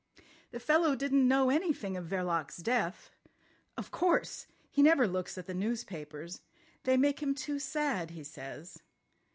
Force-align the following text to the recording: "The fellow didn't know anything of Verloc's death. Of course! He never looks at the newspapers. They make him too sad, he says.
"The 0.49 0.59
fellow 0.59 0.95
didn't 0.95 1.27
know 1.27 1.51
anything 1.51 1.95
of 1.95 2.07
Verloc's 2.07 2.57
death. 2.57 3.11
Of 3.77 3.91
course! 3.91 4.47
He 4.71 4.81
never 4.81 5.07
looks 5.07 5.37
at 5.37 5.45
the 5.45 5.53
newspapers. 5.53 6.41
They 6.85 6.97
make 6.97 7.19
him 7.21 7.35
too 7.35 7.59
sad, 7.59 8.09
he 8.09 8.23
says. 8.23 8.79